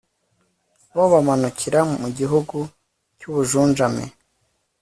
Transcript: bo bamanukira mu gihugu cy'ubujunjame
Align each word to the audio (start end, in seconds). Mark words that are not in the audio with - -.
bo 0.95 1.03
bamanukira 1.11 1.79
mu 2.01 2.09
gihugu 2.17 2.57
cy'ubujunjame 3.17 4.05